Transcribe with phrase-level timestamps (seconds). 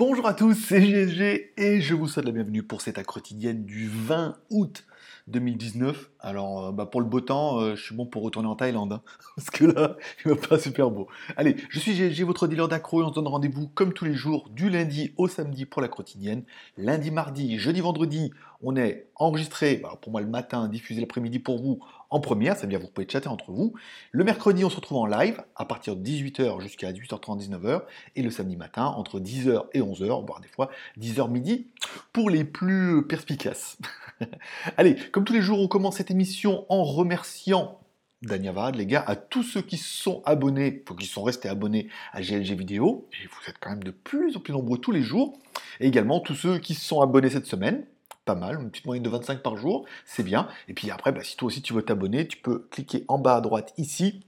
[0.00, 3.86] Bonjour à tous, c'est GSG et je vous souhaite la bienvenue pour cette quotidienne du
[3.86, 4.86] 20 août
[5.26, 6.10] 2019.
[6.22, 8.92] Alors, euh, bah, pour le beau temps, euh, je suis bon pour retourner en Thaïlande,
[8.92, 9.02] hein,
[9.36, 11.08] parce que là, il va pas super beau.
[11.36, 14.14] Allez, je suis GSG, votre dealer d'accro, et on se donne rendez-vous comme tous les
[14.14, 16.44] jours, du lundi au samedi pour la quotidienne.
[16.76, 18.32] Lundi, mardi, jeudi, vendredi,
[18.62, 21.80] on est enregistré, bah, pour moi le matin, diffusé l'après-midi pour vous
[22.10, 23.72] en première, ça veut dire vous pouvez chatter entre vous.
[24.10, 27.82] Le mercredi, on se retrouve en live à partir de 18h jusqu'à 18h30, 19h,
[28.16, 31.68] et le samedi matin entre 10h et 11h, voire des fois 10h midi,
[32.12, 33.78] pour les plus perspicaces.
[34.76, 37.80] Allez, comme tous les jours, on commence cette émission en remerciant
[38.22, 42.52] Danyavad, les gars, à tous ceux qui sont abonnés, qui sont restés abonnés à GLG
[42.52, 45.38] Vidéo, et vous êtes quand même de plus en plus nombreux tous les jours,
[45.80, 47.86] et également tous ceux qui sont abonnés cette semaine,
[48.26, 50.48] pas mal, une petite moyenne de 25 par jour, c'est bien.
[50.68, 53.36] Et puis après, bah, si toi aussi tu veux t'abonner, tu peux cliquer en bas
[53.36, 54.26] à droite ici.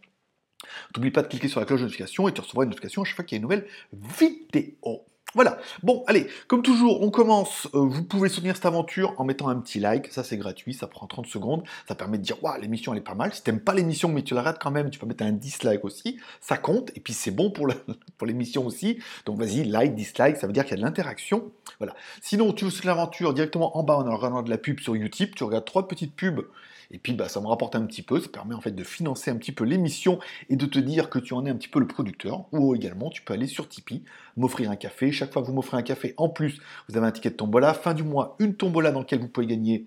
[0.97, 3.05] N'oublie pas de cliquer sur la cloche de notification et tu recevras une notification à
[3.05, 5.05] chaque fois qu'il y a une nouvelle vidéo.
[5.35, 5.59] Voilà.
[5.83, 7.67] Bon, allez, comme toujours, on commence.
[7.75, 10.13] Euh, vous pouvez soutenir cette aventure en mettant un petit like.
[10.13, 10.75] Ça, c'est gratuit.
[10.75, 11.63] Ça prend 30 secondes.
[11.89, 13.33] Ça permet de dire, waouh, l'émission, elle est pas mal.
[13.33, 15.85] Si t'aimes pas l'émission, mais tu la rates quand même, tu peux mettre un dislike
[15.85, 16.19] aussi.
[16.41, 16.91] Ça compte.
[16.97, 17.51] Et puis, c'est bon
[18.19, 18.99] pour l'émission aussi.
[19.25, 20.37] Donc, vas-y, like, dislike.
[20.37, 21.51] Ça veut dire qu'il y a de l'interaction.
[21.79, 21.95] Voilà.
[22.21, 25.31] Sinon, tu veux soutenir l'aventure directement en bas en regardant de la pub sur YouTube.
[25.35, 26.45] Tu regardes trois petites pubs
[26.93, 29.31] et puis bah, ça me rapporte un petit peu, ça permet en fait de financer
[29.31, 30.19] un petit peu l'émission
[30.51, 32.45] et de te dire que tu en es un petit peu le producteur.
[32.53, 34.05] Ou également tu peux aller sur Tipeee,
[34.37, 35.11] m'offrir un café.
[35.11, 37.73] Chaque fois que vous m'offrez un café, en plus vous avez un ticket de tombola.
[37.73, 39.87] Fin du mois, une tombola dans laquelle vous pouvez gagner.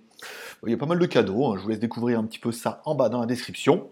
[0.66, 1.56] Il y a pas mal de cadeaux, hein.
[1.58, 3.90] je vous laisse découvrir un petit peu ça en bas dans la description.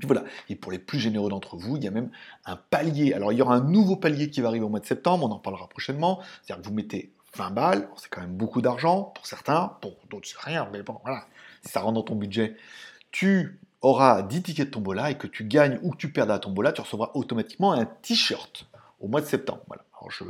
[0.00, 2.10] Puis voilà, et pour les plus généreux d'entre vous, il y a même
[2.44, 3.12] un palier.
[3.12, 5.30] Alors il y aura un nouveau palier qui va arriver au mois de septembre, on
[5.30, 6.20] en parlera prochainement.
[6.42, 10.28] C'est-à-dire que vous mettez 20 balles, c'est quand même beaucoup d'argent pour certains, pour d'autres
[10.28, 11.26] c'est rien, mais bon, voilà,
[11.64, 12.56] si ça rentre dans ton budget,
[13.10, 16.38] tu auras 10 tickets de tombola et que tu gagnes ou que tu perds la
[16.38, 18.66] tombola, tu recevras automatiquement un t-shirt
[19.00, 19.62] au mois de septembre.
[19.66, 19.84] Voilà.
[19.98, 20.24] Alors je,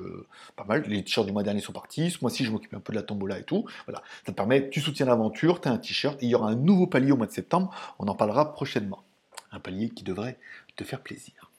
[0.57, 2.93] pas mal, les t-shirts du mois dernier sont partis, ce mois-ci je m'occupe un peu
[2.93, 3.67] de la tombola et tout.
[3.87, 6.55] Voilà, ça te permet, tu soutiens l'aventure, tu as un t-shirt il y aura un
[6.55, 9.03] nouveau palier au mois de septembre, on en parlera prochainement.
[9.51, 10.39] Un palier qui devrait
[10.77, 11.51] te faire plaisir.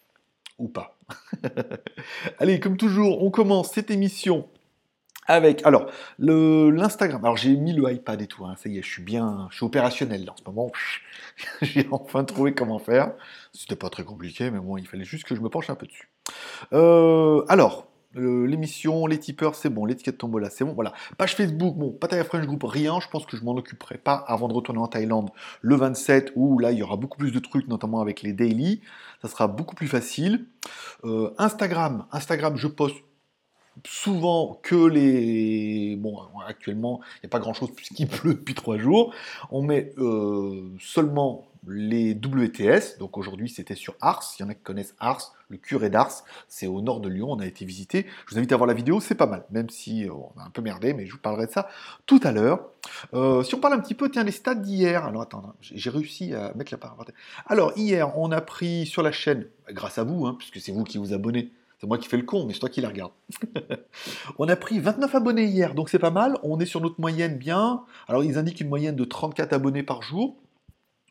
[0.57, 0.95] Ou pas.
[2.39, 4.47] Allez, comme toujours, on commence cette émission
[5.27, 5.87] avec, alors,
[6.19, 7.23] l'Instagram.
[7.23, 9.57] Alors, j'ai mis le iPad et tout, hein, ça y est, je suis bien, je
[9.57, 10.71] suis opérationnel en ce moment.
[11.61, 13.13] j'ai enfin trouvé comment faire.
[13.53, 15.85] C'était pas très compliqué, mais bon, il fallait juste que je me penche un peu
[15.87, 16.09] dessus.
[16.73, 20.93] Euh, alors, l'émission, les tipeurs, c'est bon, l'étiquette tombola, c'est bon, voilà.
[21.17, 24.47] Page Facebook, bon, Pattaya French Group, rien, je pense que je m'en occuperai pas avant
[24.47, 25.29] de retourner en Thaïlande
[25.61, 28.81] le 27, où là, il y aura beaucoup plus de trucs, notamment avec les daily,
[29.21, 30.45] ça sera beaucoup plus facile.
[31.05, 32.97] Euh, Instagram, Instagram, je poste
[33.85, 35.95] souvent que les...
[35.97, 36.17] Bon,
[36.47, 39.13] actuellement, il n'y a pas grand-chose puisqu'il pleut depuis trois jours.
[39.51, 42.97] On met euh, seulement les WTS.
[42.99, 44.23] Donc aujourd'hui, c'était sur Ars.
[44.37, 46.23] Il y en a qui connaissent Ars, le curé d'Ars.
[46.47, 47.31] C'est au nord de Lyon.
[47.31, 48.05] On a été visité.
[48.27, 48.99] Je vous invite à voir la vidéo.
[48.99, 51.47] C'est pas mal, même si euh, on a un peu merdé, mais je vous parlerai
[51.47, 51.69] de ça
[52.05, 52.69] tout à l'heure.
[53.13, 55.05] Euh, si on parle un petit peu, tiens, les stats d'hier.
[55.05, 57.05] Alors attends, j'ai réussi à mettre la parole.
[57.47, 60.83] Alors hier, on a pris sur la chaîne, grâce à vous, hein, puisque c'est vous
[60.83, 61.51] qui vous abonnez
[61.83, 63.11] c'est moi qui fais le con, mais c'est toi qui la regarde.
[64.39, 66.37] on a pris 29 abonnés hier, donc c'est pas mal.
[66.41, 67.83] On est sur notre moyenne bien.
[68.07, 70.37] Alors ils indiquent une moyenne de 34 abonnés par jour.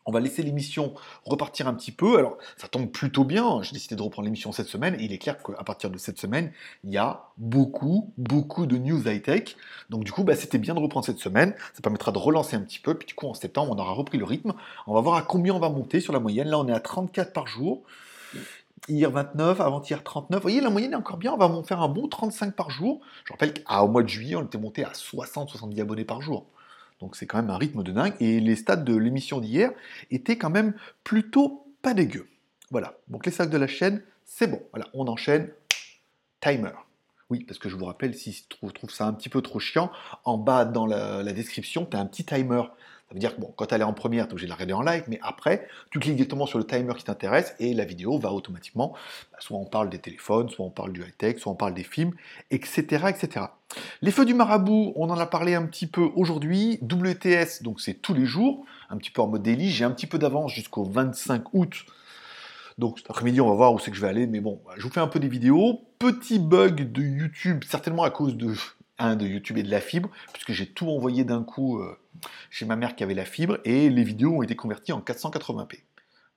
[0.07, 0.95] On va laisser l'émission
[1.25, 2.17] repartir un petit peu.
[2.17, 3.61] Alors, ça tombe plutôt bien.
[3.61, 4.99] J'ai décidé de reprendre l'émission cette semaine.
[4.99, 6.51] Et il est clair qu'à partir de cette semaine,
[6.83, 9.55] il y a beaucoup, beaucoup de news high-tech.
[9.91, 11.53] Donc, du coup, bah, c'était bien de reprendre cette semaine.
[11.73, 12.95] Ça permettra de relancer un petit peu.
[12.95, 14.53] Puis, du coup, en septembre, on aura repris le rythme.
[14.87, 16.49] On va voir à combien on va monter sur la moyenne.
[16.49, 17.83] Là, on est à 34 par jour
[18.87, 20.39] hier 29, avant-hier 39.
[20.39, 23.01] Vous voyez, la moyenne est encore bien, on va faire un bon 35 par jour.
[23.25, 26.45] Je rappelle qu'au mois de juillet, on était monté à 60-70 abonnés par jour.
[26.99, 28.13] Donc c'est quand même un rythme de dingue.
[28.19, 29.71] Et les stats de l'émission d'hier
[30.11, 30.73] étaient quand même
[31.03, 32.27] plutôt pas dégueux.
[32.71, 34.61] Voilà, donc les sacs de la chaîne, c'est bon.
[34.71, 35.49] Voilà, on enchaîne.
[36.41, 36.71] Timer.
[37.29, 39.91] Oui, parce que je vous rappelle, si tu trouves, ça un petit peu trop chiant,
[40.25, 42.63] en bas dans la, la description, tu as un petit timer.
[43.13, 44.55] Ça veut dire que bon, quand elle est en première, tu es obligé de la
[44.55, 47.85] regarder en live, mais après, tu cliques directement sur le timer qui t'intéresse et la
[47.85, 48.95] vidéo va automatiquement,
[49.31, 51.83] bah, soit on parle des téléphones, soit on parle du high-tech, soit on parle des
[51.83, 52.13] films,
[52.49, 53.45] etc., etc.
[54.01, 56.79] Les feux du marabout, on en a parlé un petit peu aujourd'hui.
[56.81, 59.69] WTS, donc c'est tous les jours, un petit peu en mode daily.
[59.69, 61.85] J'ai un petit peu d'avance jusqu'au 25 août.
[62.79, 64.81] Donc cet après-midi, on va voir où c'est que je vais aller, mais bon, je
[64.81, 65.81] vous fais un peu des vidéos.
[65.99, 68.55] Petit bug de YouTube, certainement à cause de
[68.99, 71.97] un de YouTube et de la fibre, puisque j'ai tout envoyé d'un coup euh,
[72.49, 75.79] chez ma mère qui avait la fibre, et les vidéos ont été converties en 480p,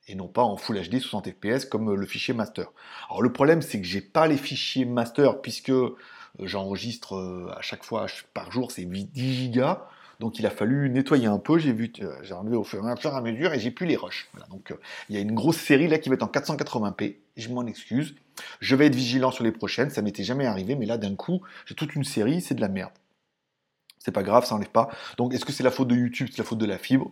[0.08, 2.68] et non pas en Full HD 60 fps comme le fichier master.
[3.08, 5.96] Alors le problème, c'est que j'ai pas les fichiers master, puisque euh,
[6.40, 9.86] j'enregistre euh, à chaque fois par jour, c'est 10 gigas,
[10.20, 11.58] Donc il a fallu nettoyer un peu.
[11.58, 14.28] J'ai vu, euh, j'ai enlevé au fur et à mesure et j'ai plus les rushs.
[14.32, 14.76] Voilà, donc euh,
[15.08, 17.16] il y a une grosse série là qui va être en 480p.
[17.36, 18.14] Je m'en excuse.
[18.60, 19.90] Je vais être vigilant sur les prochaines.
[19.90, 22.68] Ça m'était jamais arrivé, mais là d'un coup, j'ai toute une série, c'est de la
[22.68, 22.92] merde.
[23.98, 24.88] C'est pas grave, ça enlève pas.
[25.16, 27.10] Donc est-ce que c'est la faute de YouTube, c'est la faute de la fibre?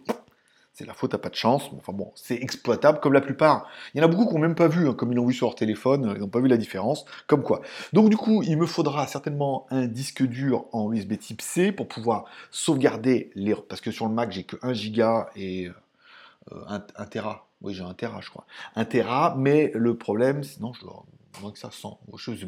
[0.75, 1.71] C'est la faute, t'as pas de chance.
[1.79, 3.69] Enfin bon, c'est exploitable comme la plupart.
[3.95, 5.33] Il y en a beaucoup qui n'ont même pas vu, hein, comme ils l'ont vu
[5.33, 7.05] sur leur téléphone, ils n'ont pas vu la différence.
[7.29, 7.63] Comme quoi.
[7.93, 11.87] Donc du coup, il me faudra certainement un disque dur en USB type C pour
[11.87, 13.55] pouvoir sauvegarder les...
[13.55, 15.71] Parce que sur le Mac, j'ai que 1 giga et
[16.51, 17.47] 1, euh, Tera.
[17.63, 18.45] Oui, j'ai 1 Tera, je crois.
[18.75, 21.05] 1 Tera, mais le problème, sinon, je dois
[21.41, 22.01] moins que ça 100.
[22.17, 22.47] Je sais.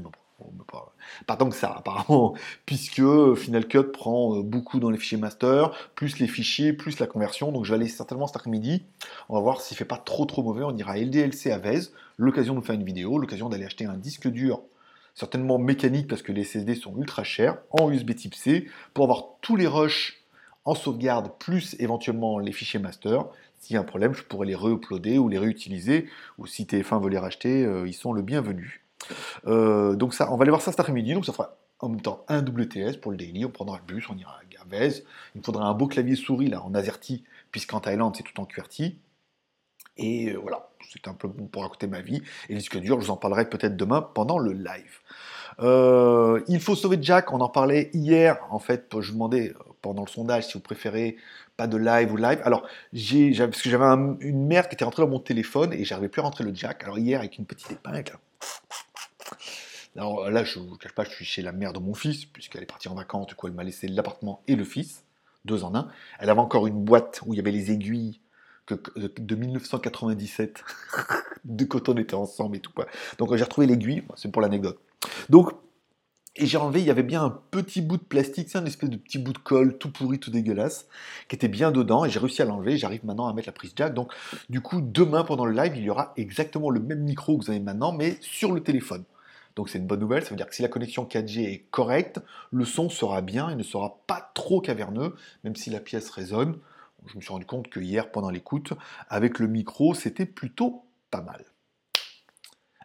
[1.26, 2.34] Pas, tant que ça, apparemment,
[2.66, 3.02] puisque
[3.36, 7.52] Final Cut prend euh, beaucoup dans les fichiers master, plus les fichiers, plus la conversion.
[7.52, 8.84] Donc je vais aller certainement cet après-midi.
[9.28, 10.62] On va voir s'il fait pas trop trop mauvais.
[10.64, 11.80] On ira LDLC à Vez,
[12.18, 14.62] l'occasion de faire une vidéo, l'occasion d'aller acheter un disque dur,
[15.14, 19.38] certainement mécanique parce que les SSD sont ultra chers, en USB type C, pour avoir
[19.40, 20.22] tous les rushs
[20.66, 23.24] en sauvegarde, plus éventuellement les fichiers master.
[23.58, 26.08] S'il y a un problème, je pourrais les re-uploader ou les réutiliser,
[26.38, 28.85] ou si TF1 veut les racheter, euh, ils sont le bienvenu.
[29.46, 32.00] Euh, donc ça, on va aller voir ça cet après-midi, donc ça fera en même
[32.00, 35.04] temps un WTS pour le daily, on prendra le bus, on ira à Gavez,
[35.34, 38.46] il me faudra un beau clavier souris là en AZERTY, puisqu'en Thaïlande c'est tout en
[38.46, 38.98] QWERTY.
[39.98, 42.22] Et euh, voilà, c'est un peu bon pour raconter ma vie.
[42.48, 45.00] Et le disque dur, je vous en parlerai peut-être demain pendant le live.
[45.60, 48.38] Euh, il faut sauver Jack, on en parlait hier.
[48.50, 51.16] En fait, je vous demandais pendant le sondage si vous préférez
[51.56, 52.40] pas de live ou live.
[52.44, 53.84] Alors, j'ai, parce que j'avais
[54.20, 56.82] une merde qui était rentrée dans mon téléphone et j'arrivais plus à rentrer le jack.
[56.84, 58.12] Alors hier, avec une petite épingle,
[59.96, 62.24] alors là, je ne vous cache pas, je suis chez la mère de mon fils,
[62.24, 65.04] puisqu'elle est partie en vacances, du coup elle m'a laissé l'appartement et le fils,
[65.44, 65.88] deux en un.
[66.18, 68.20] Elle avait encore une boîte où il y avait les aiguilles
[68.66, 68.74] que,
[69.18, 70.64] de 1997,
[71.44, 72.72] de quand on était ensemble et tout.
[73.18, 74.78] Donc j'ai retrouvé l'aiguille, c'est pour l'anecdote.
[75.30, 75.52] Donc,
[76.38, 78.90] et j'ai enlevé, il y avait bien un petit bout de plastique, c'est un espèce
[78.90, 80.86] de petit bout de colle tout pourri, tout dégueulasse,
[81.28, 83.72] qui était bien dedans, et j'ai réussi à l'enlever, j'arrive maintenant à mettre la prise
[83.74, 83.94] jack.
[83.94, 84.12] Donc
[84.50, 87.50] du coup, demain pendant le live, il y aura exactement le même micro que vous
[87.50, 89.04] avez maintenant, mais sur le téléphone.
[89.56, 92.20] Donc c'est une bonne nouvelle, ça veut dire que si la connexion 4G est correcte,
[92.52, 96.58] le son sera bien, il ne sera pas trop caverneux, même si la pièce résonne.
[97.06, 98.74] Je me suis rendu compte que hier, pendant l'écoute,
[99.08, 101.44] avec le micro, c'était plutôt pas mal.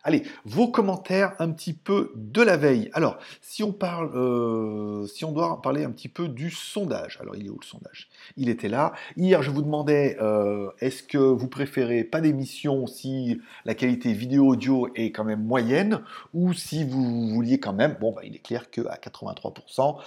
[0.04, 2.90] Allez, vos commentaires un petit peu de la veille.
[2.94, 7.20] Alors, si on parle, euh, si on doit parler un petit peu du sondage.
[7.22, 8.10] Alors, il est où le sondage?
[8.36, 8.94] Il était là.
[9.16, 14.90] Hier, je vous demandais, euh, est-ce que vous préférez pas d'émission si la qualité vidéo-audio
[14.96, 16.02] est quand même moyenne,
[16.34, 19.98] ou si vous vouliez quand même, bon, bah, il est clair qu'à 83%,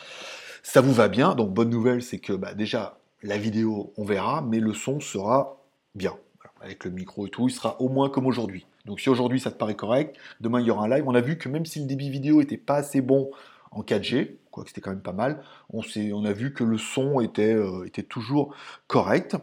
[0.65, 1.37] ça vous va bien.
[1.37, 5.57] Donc, bonne nouvelle, c'est que bah, déjà, la vidéo, on verra, mais le son sera
[5.95, 6.17] bien.
[6.61, 8.67] avec le micro et tout, il sera au moins comme aujourd'hui.
[8.85, 11.05] Donc si aujourd'hui ça te paraît correct, demain il y aura un live.
[11.07, 13.31] On a vu que même si le débit vidéo était pas assez bon
[13.71, 15.43] en 4G, quoique c'était quand même pas mal,
[15.73, 15.81] on,
[16.13, 18.55] on a vu que le son était, euh, toujours
[18.87, 19.37] correct.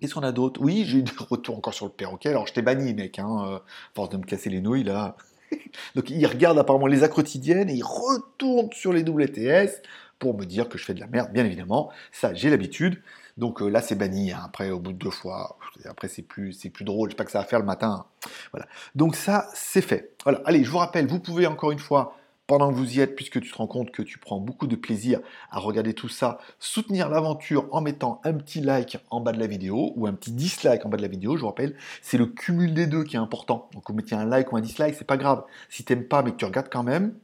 [0.00, 0.60] Qu'est-ce qu'on a d'autre?
[0.62, 2.30] Oui, j'ai eu des retours encore sur le perroquet.
[2.30, 3.58] Alors je t'ai banni, mec, hein, euh,
[3.94, 5.16] force de me casser les nouilles là.
[5.94, 9.82] Donc il regarde apparemment les actes quotidiennes et il retourne sur les WTS
[10.18, 11.90] pour me dire que je fais de la merde, bien évidemment.
[12.12, 13.02] Ça, j'ai l'habitude.
[13.36, 14.32] Donc euh, là, c'est banni.
[14.32, 14.42] Hein.
[14.44, 17.10] Après, au bout de deux fois, après, c'est plus, c'est plus drôle.
[17.10, 18.06] Je sais pas que ça va faire le matin.
[18.52, 18.66] Voilà.
[18.94, 20.14] Donc ça, c'est fait.
[20.24, 20.40] Voilà.
[20.44, 22.16] Allez, je vous rappelle, vous pouvez encore une fois
[22.46, 24.76] pendant que vous y êtes, puisque tu te rends compte que tu prends beaucoup de
[24.76, 25.20] plaisir
[25.50, 29.46] à regarder tout ça, soutenir l'aventure en mettant un petit like en bas de la
[29.46, 31.36] vidéo ou un petit dislike en bas de la vidéo.
[31.36, 33.68] Je vous rappelle, c'est le cumul des deux qui est important.
[33.72, 35.44] Donc vous mettez un like ou un dislike, c'est pas grave.
[35.70, 37.14] Si t'aimes pas mais que tu regardes quand même,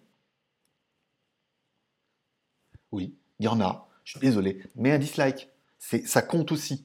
[2.92, 3.88] oui, il y en a.
[4.04, 5.48] Je suis désolé, mais un dislike
[5.80, 6.84] ça compte aussi.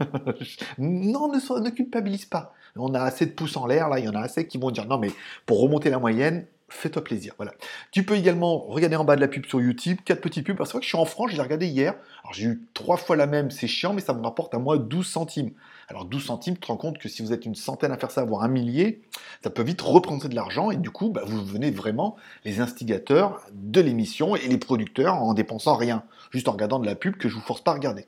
[0.78, 2.54] non, ne, culpabilise pas.
[2.76, 4.70] On a assez de pouces en l'air, là, il y en a assez qui vont
[4.70, 5.10] dire non, mais
[5.46, 7.34] pour remonter la moyenne, fais-toi plaisir.
[7.36, 7.52] Voilà.
[7.90, 10.72] Tu peux également regarder en bas de la pub sur YouTube, quatre petites pubs, parce
[10.72, 11.94] que je suis en France, je l'ai regardé hier.
[12.22, 14.78] Alors j'ai eu trois fois la même, c'est chiant, mais ça me rapporte à moi
[14.78, 15.50] 12 centimes.
[15.90, 18.12] Alors 12 centimes, tu te rends compte que si vous êtes une centaine à faire
[18.12, 19.02] ça, voire un millier,
[19.42, 23.44] ça peut vite reprendre de l'argent, et du coup, bah, vous devenez vraiment les instigateurs
[23.52, 27.28] de l'émission et les producteurs en dépensant rien, juste en regardant de la pub que
[27.28, 28.06] je vous force pas à regarder.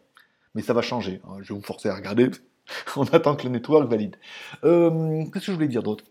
[0.54, 1.38] Mais ça va changer, hein.
[1.42, 2.30] je vais vous forcer à regarder,
[2.96, 4.14] on attend que le network valide.
[4.62, 6.04] Euh, qu'est-ce que je voulais dire d'autre?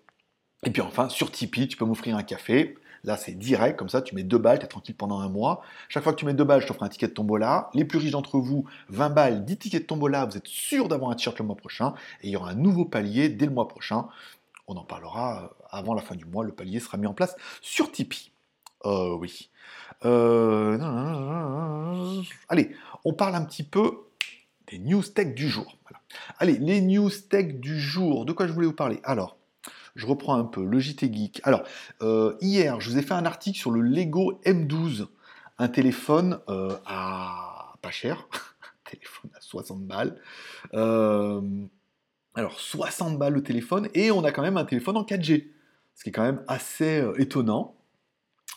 [0.66, 2.76] Et puis enfin, sur Tipeee, tu peux m'offrir un café.
[3.04, 5.62] Là, c'est direct, comme ça, tu mets deux balles, tu es tranquille pendant un mois.
[5.90, 7.70] Chaque fois que tu mets deux balles, je t'offre un ticket de tombola.
[7.74, 11.10] Les plus riches d'entre vous, 20 balles, 10 tickets de tombola, vous êtes sûr d'avoir
[11.12, 11.94] un t-shirt le mois prochain.
[12.22, 14.08] Et il y aura un nouveau palier dès le mois prochain.
[14.68, 17.36] On en parlera euh, avant la fin du mois, le palier sera mis en place
[17.62, 18.32] sur Tipeee.
[18.86, 19.50] Oui.
[22.50, 24.06] Allez, on parle un petit peu
[24.68, 25.78] des news tech du jour.
[26.40, 28.26] Allez, les news tech du jour.
[28.26, 29.00] De quoi je voulais vous parler?
[29.04, 29.38] Alors,
[29.96, 31.42] je reprends un peu le JT Geek.
[31.44, 31.64] Alors,
[32.02, 35.08] euh, hier, je vous ai fait un article sur le Lego M12,
[35.58, 38.28] un téléphone euh, à pas cher.
[38.92, 40.20] téléphone à 60 balles.
[40.74, 41.42] Euh,
[42.36, 45.48] alors 60 balles le téléphone et on a quand même un téléphone en 4G,
[45.96, 47.76] ce qui est quand même assez euh, étonnant.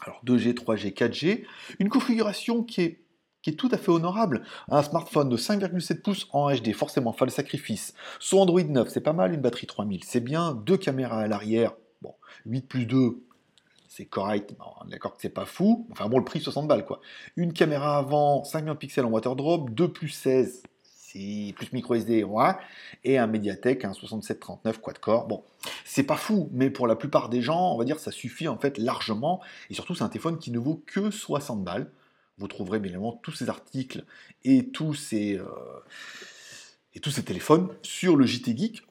[0.03, 1.45] Alors 2G, 3G, 4G,
[1.79, 3.03] une configuration qui est,
[3.45, 4.43] qui est tout à fait honorable.
[4.71, 7.95] Un smartphone de 5,7 pouces en HD, forcément, le sacrifice.
[8.19, 11.73] Sous Android 9, c'est pas mal, une batterie 3000, c'est bien, deux caméras à l'arrière,
[12.01, 12.15] bon,
[12.47, 13.23] 8 plus 2,
[13.87, 14.55] c'est correct,
[14.89, 15.87] d'accord que c'est pas fou.
[15.93, 17.01] Enfin bon, le prix 60 balles quoi.
[17.37, 21.73] Une caméra avant, 5 millions de pixels en water drop, 2 plus 16, c'est plus
[21.73, 22.53] micro SD, ouais,
[23.05, 25.27] et un Mediatek, un 6739 quad-core.
[25.27, 25.45] Bon,
[25.85, 28.59] c'est pas fou, mais pour la plupart des gens, on va dire, ça suffit en
[28.59, 29.41] fait largement.
[29.71, 31.91] Et surtout, c'est un téléphone qui ne vaut que 60 balles.
[32.38, 34.05] Vous trouverez bien évidemment tous ces articles
[34.43, 35.47] et tous ces, euh,
[37.25, 38.83] téléphones sur le JT Geek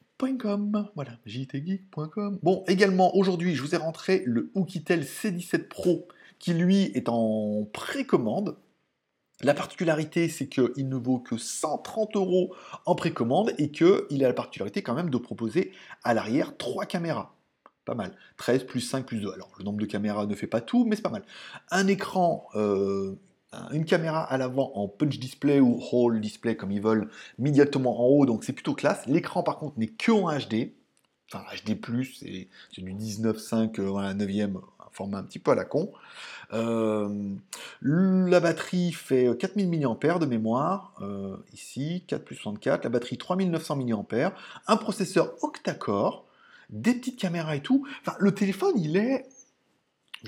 [0.94, 2.38] voilà, jtgeek.com.
[2.42, 6.08] Bon, également, aujourd'hui, je vous ai rentré le Oukitel C17 Pro,
[6.38, 8.56] qui lui est en précommande.
[9.42, 12.54] La particularité, c'est qu'il ne vaut que 130 euros
[12.86, 15.72] en précommande et qu'il a la particularité quand même de proposer
[16.04, 17.34] à l'arrière trois caméras.
[17.84, 18.16] Pas mal.
[18.38, 19.32] 13 plus 5 plus 2.
[19.32, 21.24] Alors, le nombre de caméras ne fait pas tout, mais c'est pas mal.
[21.70, 23.18] Un écran euh,
[23.72, 27.08] une caméra à l'avant en punch display ou whole display comme ils veulent,
[27.38, 29.06] immédiatement en haut, donc c'est plutôt classe.
[29.06, 30.72] L'écran par contre n'est que en HD,
[31.32, 31.78] enfin HD+,
[32.18, 35.92] c'est du 19.5, euh, voilà, 9ème, un format un petit peu à la con.
[36.52, 37.34] Euh,
[37.82, 43.76] la batterie fait 4000 mAh de mémoire, euh, ici, 4 plus 64, la batterie 3900
[43.76, 44.34] mAh,
[44.66, 46.26] un processeur octa-core,
[46.70, 47.86] des petites caméras et tout.
[48.00, 49.26] Enfin, le téléphone, il est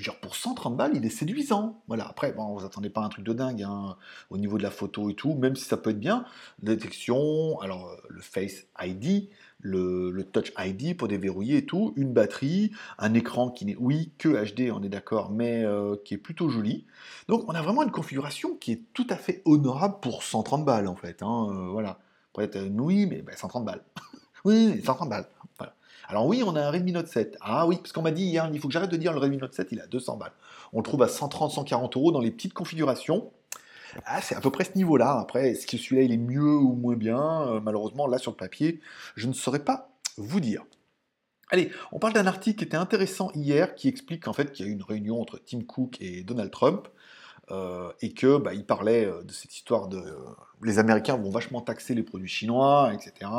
[0.03, 1.81] genre pour 130 balles, il est séduisant.
[1.87, 2.07] Voilà.
[2.07, 3.97] Après, bon, vous attendez pas un truc de dingue hein,
[4.29, 6.25] au niveau de la photo et tout, même si ça peut être bien.
[6.61, 12.71] Détection, alors euh, le Face ID, le, Touch ID pour déverrouiller et tout, une batterie,
[12.97, 16.49] un écran qui n'est, oui, que HD, on est d'accord, mais euh, qui est plutôt
[16.49, 16.85] joli.
[17.27, 20.87] Donc, on a vraiment une configuration qui est tout à fait honorable pour 130 balles
[20.87, 21.23] en fait.
[21.23, 21.99] Hein, euh, voilà.
[22.33, 23.83] Pour être oui, mais 130 ben, balles.
[24.45, 25.27] oui, 130 balles.
[26.07, 27.37] Alors oui, on a un Redmi Note 7.
[27.41, 29.37] Ah oui, parce qu'on m'a dit hier, il faut que j'arrête de dire le Redmi
[29.37, 30.31] Note 7, il a 200 balles.
[30.71, 33.31] On le trouve à 130, 140 euros dans les petites configurations.
[34.05, 35.19] Ah, c'est à peu près ce niveau-là.
[35.19, 37.47] Après, est-ce que celui-là, il est mieux ou moins bien?
[37.47, 38.79] Euh, Malheureusement, là, sur le papier,
[39.15, 40.63] je ne saurais pas vous dire.
[41.49, 44.69] Allez, on parle d'un article qui était intéressant hier, qui explique qu'en fait, qu'il y
[44.69, 46.87] a eu une réunion entre Tim Cook et Donald Trump,
[47.49, 50.03] euh, et que bah, il parlait euh, de cette histoire de
[50.63, 53.31] les Américains vont vachement taxer les produits chinois, etc.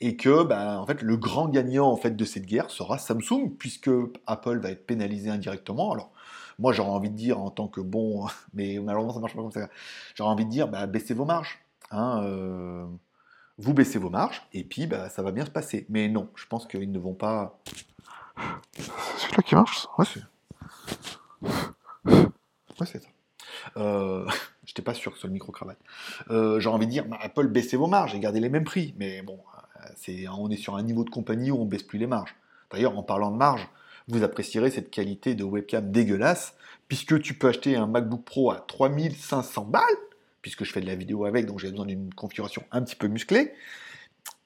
[0.00, 3.50] Et que bah, en fait le grand gagnant en fait de cette guerre sera Samsung
[3.58, 3.90] puisque
[4.26, 5.92] Apple va être pénalisé indirectement.
[5.92, 6.12] Alors
[6.58, 9.50] moi j'aurais envie de dire en tant que bon, mais malheureusement ça marche pas comme
[9.50, 9.68] ça.
[10.14, 11.58] J'aurais envie de dire bah, baissez vos marges.
[11.90, 12.86] Hein, euh,
[13.58, 15.86] vous baissez vos marges et puis bah, ça va bien se passer.
[15.88, 17.58] Mais non, je pense qu'ils ne vont pas.
[19.18, 19.86] C'est là qui marche.
[19.98, 20.22] Ouais, c'est.
[22.78, 23.08] Ouais, c'est ça.
[23.76, 24.26] Euh,
[24.64, 25.78] J'étais pas sûr que ce soit le micro-cravate.
[26.30, 28.94] Euh, J'ai envie de dire, bah, Apple, baissez vos marges et gardez les mêmes prix.
[28.98, 29.38] Mais bon,
[29.96, 32.34] c'est, on est sur un niveau de compagnie où on baisse plus les marges.
[32.70, 33.68] D'ailleurs, en parlant de marge,
[34.08, 36.54] vous apprécierez cette qualité de webcam dégueulasse,
[36.88, 39.82] puisque tu peux acheter un MacBook Pro à 3500 balles,
[40.42, 43.08] puisque je fais de la vidéo avec, donc j'ai besoin d'une configuration un petit peu
[43.08, 43.52] musclée.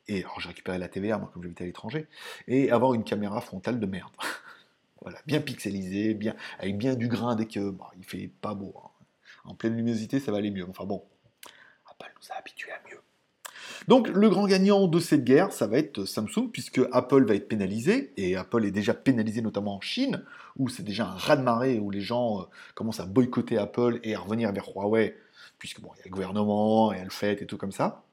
[0.08, 2.06] Et alors j'ai récupéré la TVR, moi, comme j'habite à l'étranger,
[2.48, 4.12] et avoir une caméra frontale de merde.
[5.02, 6.18] voilà, bien pixelisée,
[6.58, 8.74] avec bien du grain dès que bah, il fait pas beau.
[8.82, 8.89] Hein
[9.50, 10.66] en pleine luminosité, ça va aller mieux.
[10.68, 11.02] Enfin bon,
[11.90, 13.00] Apple nous a habitués à mieux.
[13.88, 17.48] Donc le grand gagnant de cette guerre, ça va être Samsung, puisque Apple va être
[17.48, 20.24] pénalisé, et Apple est déjà pénalisé notamment en Chine,
[20.56, 24.20] où c'est déjà un raz-de-marée, où les gens euh, commencent à boycotter Apple et à
[24.20, 25.16] revenir vers Huawei,
[25.58, 28.04] puisque bon, il y a le gouvernement, et le fait, et tout comme ça.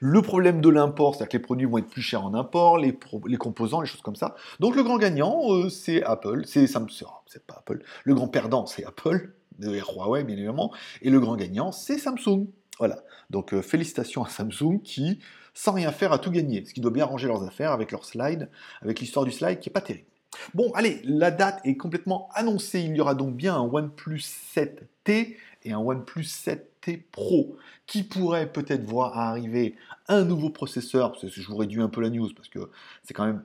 [0.00, 2.94] Le problème de l'import, c'est que les produits vont être plus chers en import, les,
[3.38, 4.34] composants, les choses comme ça.
[4.60, 7.82] Donc le grand gagnant, euh, c'est Apple, c'est Samsung, c'est pas Apple.
[8.04, 12.46] Le grand perdant, c'est Apple, de Huawei bien évidemment, et le grand gagnant, c'est Samsung.
[12.78, 13.02] Voilà.
[13.30, 15.18] Donc euh, félicitations à Samsung qui,
[15.54, 16.64] sans rien faire, a tout gagné.
[16.64, 18.48] Ce qui doit bien ranger leurs affaires avec leur slide,
[18.80, 20.06] avec l'histoire du slide qui est pas terrible.
[20.54, 22.80] Bon, allez, la date est complètement annoncée.
[22.80, 24.22] Il y aura donc bien un OnePlus
[24.54, 27.56] 7T et un OnePlus 7T Pro
[27.86, 29.76] qui pourrait peut-être voir arriver
[30.08, 31.14] un nouveau processeur.
[31.22, 32.70] Je vous réduis un peu la news parce que
[33.04, 33.44] c'est quand même,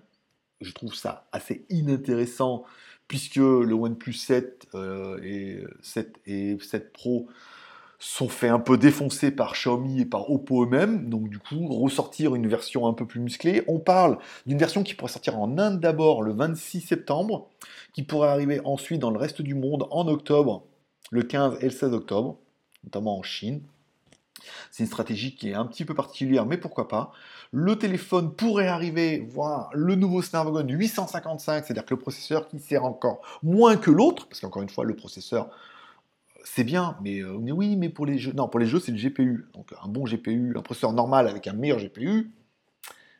[0.62, 2.64] je trouve ça assez inintéressant
[3.08, 7.28] puisque le OnePlus 7 euh, et 7 et 7 Pro
[8.00, 12.36] sont fait un peu défoncer par Xiaomi et par Oppo eux-mêmes, donc du coup ressortir
[12.36, 13.64] une version un peu plus musclée.
[13.68, 17.50] On parle d'une version qui pourrait sortir en Inde d'abord le 26 septembre,
[17.94, 20.64] qui pourrait arriver ensuite dans le reste du monde en octobre,
[21.10, 22.38] le 15 et le 16 octobre,
[22.84, 23.62] notamment en Chine.
[24.72, 27.12] C'est une stratégie qui est un petit peu particulière, mais pourquoi pas.
[27.51, 32.84] Le téléphone pourrait arriver, voir le nouveau Snapdragon 855, c'est-à-dire que le processeur qui sert
[32.86, 35.50] encore moins que l'autre, parce qu'encore une fois, le processeur
[36.53, 38.98] c'est bien, mais euh, oui, mais pour les jeux, non, pour les jeux, c'est le
[38.98, 39.48] GPU.
[39.53, 42.32] Donc un bon GPU, un processeur normal avec un meilleur GPU,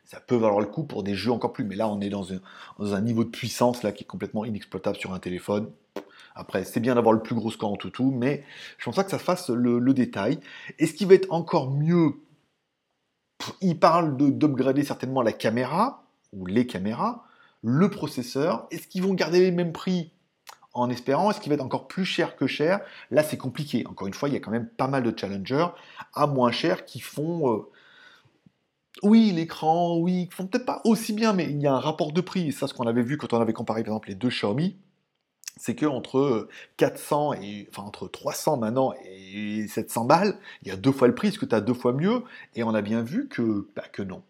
[0.04, 1.64] ça peut valoir le coup pour des jeux encore plus.
[1.64, 2.40] Mais là, on est dans un,
[2.78, 5.70] dans un niveau de puissance là qui est complètement inexploitable sur un téléphone.
[6.38, 8.44] Après, c'est bien d'avoir le plus gros score en tout, tout mais
[8.78, 10.38] je pense pas que ça fasse le, détail.
[10.78, 12.14] Et ce qui va être encore mieux,
[13.60, 17.24] il parle d'upgrader certainement la caméra, ou les caméras,
[17.62, 18.68] le processeur.
[18.70, 20.12] Est-ce qu'ils vont garder les mêmes prix
[20.74, 21.28] en espérant?
[21.32, 22.80] Est-ce qu'il va être encore plus cher que cher?
[23.10, 23.84] Là, c'est compliqué.
[23.88, 25.66] Encore une fois, il y a quand même pas mal de challengers
[26.14, 27.52] à moins cher qui font...
[27.52, 27.68] Euh,
[29.02, 32.12] oui, l'écran, oui, ils font peut-être pas aussi bien, mais il y a un rapport
[32.12, 32.52] de prix.
[32.52, 34.76] Ça, ce qu'on avait vu quand on avait comparé par exemple les deux Xiaomi,
[35.58, 36.48] c'est que entre
[36.78, 41.14] 400 et enfin entre 300 maintenant et 700 balles, il y a deux fois le
[41.14, 42.22] prix, est-ce que tu as deux fois mieux
[42.54, 44.22] Et on a bien vu que, bah, que non.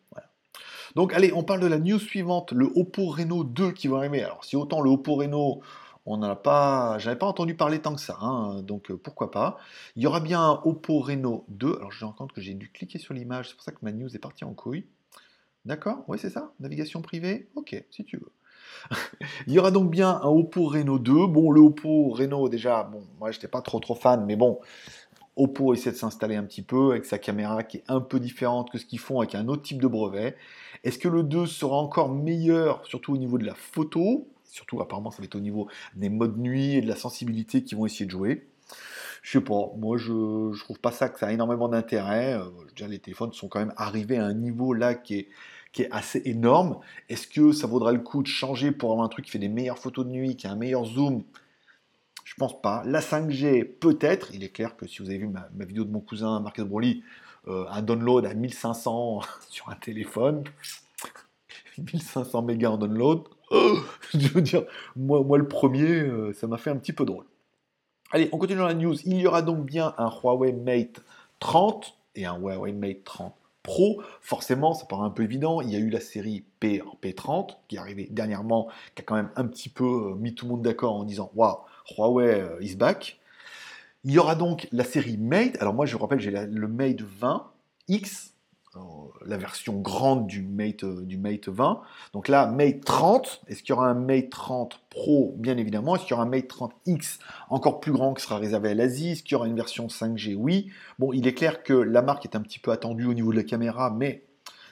[0.95, 4.23] Donc allez, on parle de la news suivante, le Oppo Reno 2 qui va arriver.
[4.23, 5.61] Alors si autant le Oppo Reno,
[6.07, 9.59] on n'a pas, j'avais pas entendu parler tant que ça, hein, donc euh, pourquoi pas.
[9.97, 11.77] Il y aura bien un Oppo Reno 2.
[11.77, 13.79] Alors je me rends compte que j'ai dû cliquer sur l'image, c'est pour ça que
[13.83, 14.87] ma news est partie en couille.
[15.65, 16.05] D'accord?
[16.09, 16.53] Oui, c'est ça?
[16.61, 17.49] Navigation privée?
[17.55, 18.33] Ok, si tu veux.
[19.47, 21.27] Il y aura donc bien un Oppo Reno 2.
[21.27, 24.59] Bon, le Oppo Reno, déjà, bon, moi, j'étais pas trop trop fan, mais bon,
[25.37, 28.71] Oppo essaie de s'installer un petit peu avec sa caméra qui est un peu différente
[28.71, 30.37] que ce qu'ils font avec un autre type de brevet.
[30.85, 34.29] Est-ce que le 2 sera encore meilleur, surtout au niveau de la photo?
[34.45, 37.79] Surtout, apparemment, ça va être au niveau des modes nuit et de la sensibilité qu'ils
[37.79, 38.49] vont essayer de jouer.
[39.23, 42.35] Je sais pas, moi je, je trouve pas ça que ça a énormément d'intérêt.
[42.39, 45.29] Euh, les téléphones sont quand même arrivés à un niveau là qui est,
[45.73, 46.79] qui est assez énorme.
[47.09, 49.49] Est-ce que ça vaudra le coup de changer pour avoir un truc qui fait des
[49.49, 51.25] meilleures photos de nuit, qui a un meilleur zoom?
[52.25, 52.83] Je pense pas.
[52.85, 54.35] La 5G, peut-être.
[54.35, 57.03] Il est clair que si vous avez vu ma, vidéo de mon cousin Marcus Broly,
[57.47, 60.45] euh, un download à 1500 sur un téléphone,
[61.79, 63.23] 1500 mégas en download,
[64.15, 64.65] je veux dire,
[64.97, 67.25] moi, le premier, euh, ça m'a fait un petit peu drôle.
[68.11, 68.97] Allez, on continue dans la news.
[69.05, 71.01] Il y aura donc bien un Huawei Mate
[71.41, 73.35] 30 et un Huawei Mate 30
[73.69, 75.61] Pro, forcément, ça paraît un peu évident.
[75.61, 79.05] Il y a eu la série P en P30 qui est arrivée dernièrement, qui a
[79.05, 81.59] quand même un petit peu euh, mis tout le monde d'accord en disant Waouh,
[81.99, 83.21] Huawei euh, is back.
[84.05, 85.61] Il y aura donc la série Mate.
[85.61, 87.03] Alors, moi, je vous rappelle, j'ai le Mate
[87.91, 88.31] 20X
[89.29, 91.81] la version grande du Mate, euh, du Mate 20.
[92.13, 93.43] Donc là, Mate 30.
[93.49, 95.35] Est-ce qu'il y aura un Mate 30 Pro?
[95.39, 95.95] Bien évidemment.
[95.95, 97.19] Est-ce qu'il y aura un Mate 30X
[97.51, 99.11] encore plus grand qui sera réservé à l'Asie?
[99.11, 100.71] Est-ce qu'il y aura une version 5G Oui.
[100.99, 103.37] Bon, il est clair que la marque est un petit peu attendue au niveau de
[103.37, 104.25] la caméra, mais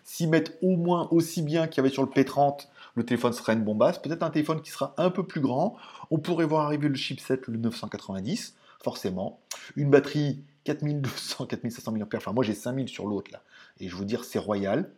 [0.05, 3.53] s'ils mettent au moins aussi bien qu'il y avait sur le P30, le téléphone serait
[3.53, 3.99] une bombasse.
[3.99, 5.77] Peut-être un téléphone qui sera un peu plus grand.
[6.11, 9.40] On pourrait voir arriver le chipset, le 990, forcément.
[9.75, 12.05] Une batterie 4200, 4500 mAh.
[12.14, 13.42] Enfin, moi j'ai 5000 sur l'autre là.
[13.81, 14.91] Et je veux dire, c'est royal.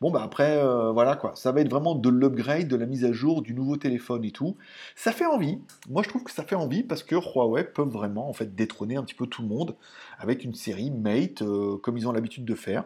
[0.00, 1.36] Bon, bah après, euh, voilà quoi.
[1.36, 4.30] Ça va être vraiment de l'upgrade, de la mise à jour du nouveau téléphone et
[4.30, 4.56] tout.
[4.96, 5.58] Ça fait envie.
[5.90, 8.96] Moi, je trouve que ça fait envie parce que Huawei peut vraiment en fait détrôner
[8.96, 9.76] un petit peu tout le monde
[10.18, 12.84] avec une série Mate euh, comme ils ont l'habitude de faire.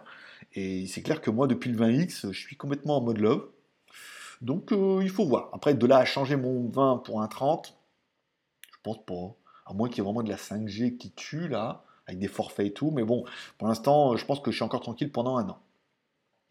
[0.54, 3.48] Et c'est clair que moi, depuis le 20X, je suis complètement en mode love.
[4.40, 5.50] Donc, euh, il faut voir.
[5.52, 7.76] Après, de là à changer mon 20 pour un 30,
[8.72, 9.36] je pense pas.
[9.66, 12.66] À moins qu'il y ait vraiment de la 5G qui tue là avec des forfaits
[12.66, 12.90] et tout.
[12.90, 13.24] Mais bon,
[13.58, 15.58] pour l'instant, je pense que je suis encore tranquille pendant un an.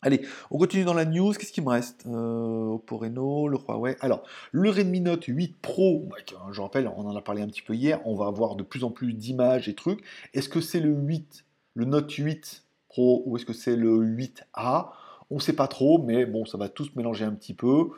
[0.06, 1.32] Allez, on continue dans la news.
[1.32, 2.06] Qu'est-ce qui me reste?
[2.08, 3.96] Euh, Oppo Reno, le Huawei.
[4.02, 6.18] Alors, le Redmi Note 8 Pro, bah,
[6.52, 8.84] je rappelle, on en a parlé un petit peu hier, on va avoir de plus
[8.84, 10.04] en plus d'images et trucs.
[10.34, 14.89] Est-ce que c'est le 8, le Note 8 Pro, ou est-ce que c'est le 8A
[15.30, 17.92] On ne sait pas trop, mais bon, ça va tous mélanger un petit peu.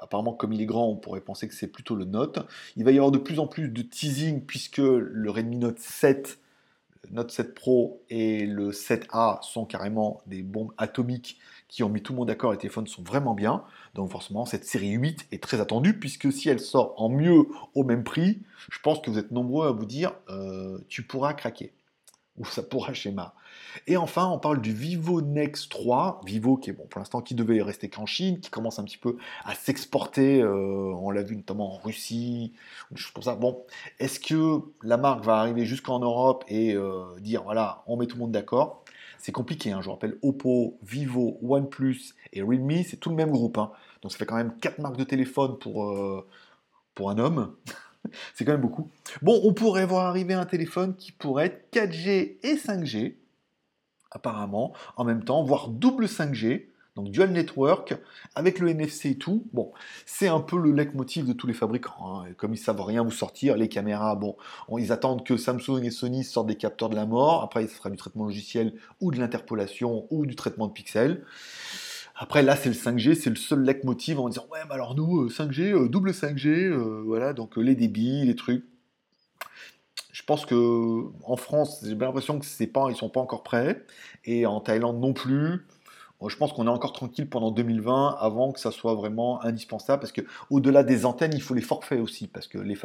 [0.00, 2.46] Apparemment, comme il est grand, on pourrait penser que c'est plutôt le Note.
[2.76, 6.38] Il va y avoir de plus en plus de teasing puisque le Redmi Note 7
[7.10, 12.12] Note 7 Pro et le 7A sont carrément des bombes atomiques qui ont mis tout
[12.12, 13.64] le monde d'accord, les téléphones sont vraiment bien.
[13.94, 17.84] Donc forcément, cette série 8 est très attendue, puisque si elle sort en mieux au
[17.84, 21.72] même prix, je pense que vous êtes nombreux à vous dire, euh, tu pourras craquer
[22.36, 23.34] ou ça pourra schéma.
[23.86, 27.34] Et enfin, on parle du Vivo Next 3, Vivo qui est bon pour l'instant qui
[27.34, 31.36] devait rester qu'en Chine, qui commence un petit peu à s'exporter, euh, on l'a vu
[31.36, 32.52] notamment en Russie,
[32.90, 33.34] des choses comme ça.
[33.34, 33.64] Bon,
[33.98, 38.16] est-ce que la marque va arriver jusqu'en Europe et euh, dire voilà, on met tout
[38.16, 38.84] le monde d'accord?
[39.18, 43.58] C'est compliqué, hein, je rappelle Oppo, Vivo, OnePlus et Realme, c'est tout le même groupe.
[43.58, 43.70] Hein.
[44.02, 46.26] Donc ça fait quand même quatre marques de téléphone pour, euh,
[46.94, 47.54] pour un homme.
[48.34, 48.88] c'est quand même beaucoup.
[49.22, 53.14] Bon, on pourrait voir arriver un téléphone qui pourrait être 4G et 5G,
[54.10, 57.94] apparemment, en même temps, voire double 5G, donc dual network,
[58.34, 59.46] avec le NFC et tout.
[59.52, 59.72] Bon,
[60.06, 62.22] c'est un peu le leitmotiv de tous les fabricants.
[62.22, 62.32] Hein.
[62.36, 64.36] Comme ils savent rien vous sortir, les caméras, bon,
[64.78, 67.42] ils attendent que Samsung et Sony sortent des capteurs de la mort.
[67.42, 71.24] Après, ce sera du traitement logiciel ou de l'interpolation ou du traitement de pixels.
[72.22, 75.30] Après, là, c'est le 5G, c'est le seul leitmotiv en disant Ouais, mais alors nous,
[75.30, 78.64] 5G, euh, euh, double 5G, euh, voilà, donc les débits, les trucs.
[80.12, 83.84] Je pense que en France, j'ai l'impression que c'est pas, ils sont pas encore prêts,
[84.24, 85.66] et en Thaïlande non plus.
[86.28, 90.12] Je pense qu'on est encore tranquille pendant 2020 avant que ça soit vraiment indispensable parce
[90.12, 90.20] que
[90.50, 92.76] au-delà des antennes, il faut les forfaits aussi parce que les,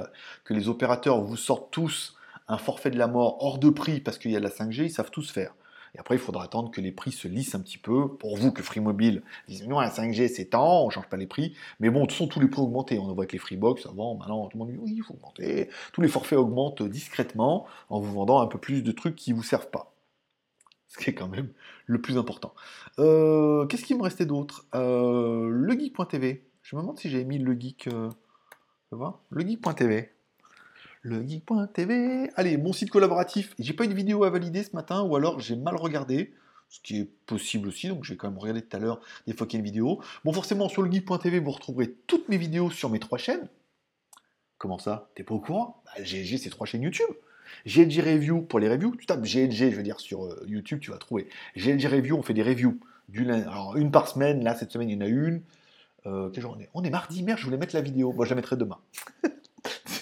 [0.46, 2.16] que les opérateurs vous sortent tous
[2.48, 4.84] un forfait de la mort hors de prix parce qu'il y a de la 5G,
[4.84, 5.54] ils savent tous faire.
[5.96, 8.10] Et après, il faudra attendre que les prix se lissent un petit peu.
[8.10, 11.16] Pour vous que Free Mobile dise non, la 5G c'est temps, on ne change pas
[11.16, 11.56] les prix.
[11.80, 13.00] Mais bon, sont tous les prix augmentés.
[13.00, 15.70] On voit avec les Freebox avant, maintenant tout le monde dit oui, il faut augmenter.
[15.94, 19.38] Tous les forfaits augmentent discrètement en vous vendant un peu plus de trucs qui ne
[19.38, 19.94] vous servent pas.
[20.88, 21.50] Ce qui est quand même
[21.86, 22.54] le plus important.
[23.00, 24.66] Euh, qu'est-ce qui me restait d'autre?
[24.76, 26.46] Euh, Le Geek.tv.
[26.62, 27.88] Je me demande si j'avais mis le Geek.
[27.88, 28.10] Euh.
[29.30, 30.14] Le Geek.tv.
[32.36, 33.54] Allez, mon site collaboratif.
[33.60, 36.34] J'ai pas une vidéo à valider ce matin, ou alors j'ai mal regardé,
[36.70, 39.34] ce qui est possible aussi, donc je vais quand même regarder tout à l'heure des
[39.34, 40.02] fois qu'il y a une vidéo.
[40.24, 43.48] Bon, forcément, sur le Geek.tv, vous retrouverez toutes mes vidéos sur mes trois chaînes.
[44.58, 45.10] Comment ça?
[45.15, 45.84] T'es pas au courant?
[45.86, 47.10] Bah, GLG, c'est trois chaînes YouTube.
[47.65, 48.96] GLG Review pour les reviews.
[48.96, 51.28] Tu tapes GLG, je veux dire, sur euh, YouTube, tu vas trouver.
[51.56, 52.80] GLG Review, on fait des reviews.
[53.10, 54.44] Du, alors, une par semaine.
[54.44, 55.41] Là, cette semaine, il y en a une.
[56.08, 56.70] Euh, quel on est?
[56.74, 58.13] On est mardi, merde, je voulais mettre la vidéo.
[58.13, 58.80] Moi, je la mettrai demain.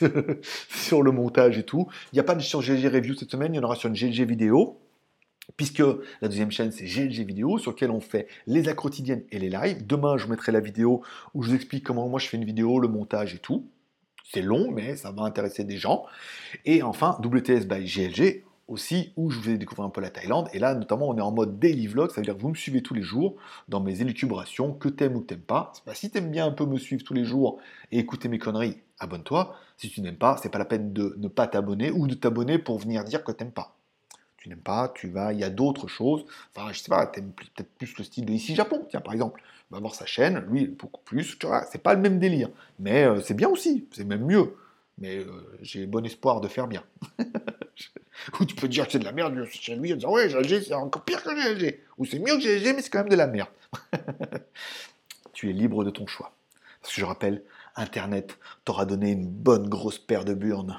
[0.69, 1.87] sur le montage et tout.
[2.11, 3.89] Il n'y a pas de sur GLG Review cette semaine, il y en aura sur
[3.89, 4.79] une GLG Vidéo.
[5.57, 5.83] Puisque
[6.21, 8.99] la deuxième chaîne, c'est GLG Vidéo, sur laquelle on fait les actes
[9.31, 9.85] et les lives.
[9.85, 12.45] Demain, je vous mettrai la vidéo où je vous explique comment moi je fais une
[12.45, 13.67] vidéo, le montage et tout.
[14.31, 16.05] C'est long, mais ça va intéresser des gens.
[16.65, 20.47] Et enfin, WTS by GLG, aussi où je vous ai découvert un peu la Thaïlande.
[20.53, 22.55] Et là, notamment, on est en mode daily vlog, ça veut dire que vous me
[22.55, 23.35] suivez tous les jours
[23.67, 25.73] dans mes élucubrations, que t'aimes ou que t'aimes pas.
[25.93, 27.59] Si t'aimes bien un peu me suivre tous les jours
[27.91, 29.55] et écouter mes conneries, abonne-toi.
[29.77, 32.57] Si tu n'aimes pas, c'est pas la peine de ne pas t'abonner ou de t'abonner
[32.57, 33.75] pour venir dire que t'aimes pas.
[34.37, 36.25] Tu n'aimes pas, tu vas, il y a d'autres choses.
[36.53, 39.41] Enfin, je sais pas, t'aimes peut-être plus le style de Ici Japon, tiens, par exemple.
[39.71, 41.37] Va voir sa chaîne, lui, beaucoup plus.
[41.71, 42.49] C'est pas le même délire.
[42.79, 44.55] Mais euh, c'est bien aussi, c'est même mieux.
[44.97, 46.83] Mais euh, j'ai bon espoir de faire bien.
[48.39, 50.63] Ou tu peux dire que c'est de la merde chez lui en disant Ouais, GLG,
[50.63, 51.79] c'est encore pire que GLG.
[51.97, 53.49] Ou c'est mieux que GLG, mais c'est quand même de la merde.
[55.33, 56.33] tu es libre de ton choix.
[56.81, 57.43] Parce que je rappelle,
[57.75, 60.77] Internet t'aura donné une bonne grosse paire de burnes.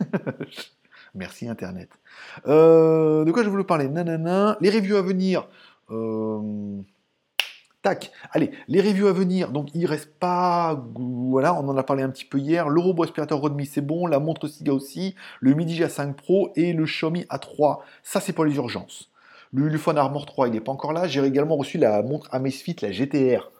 [1.14, 1.90] Merci Internet.
[2.46, 3.88] Euh, de quoi je voulais parler?
[3.88, 4.56] Nanana.
[4.60, 5.46] Les reviews à venir.
[5.90, 6.80] Euh,
[7.82, 8.12] tac.
[8.30, 9.50] Allez, les reviews à venir.
[9.50, 10.82] Donc il reste pas.
[10.94, 12.68] Voilà, on en a parlé un petit peu hier.
[12.68, 14.06] Le robot aspirateur Redmi, c'est bon.
[14.06, 15.14] La montre Siga aussi.
[15.40, 17.80] Le Midi A5 Pro et le Xiaomi A3.
[18.02, 19.10] Ça, c'est pour les urgences.
[19.52, 21.06] Le Ulefone Armor 3, il n'est pas encore là.
[21.06, 23.50] J'ai également reçu la montre Amazfit, la GTR.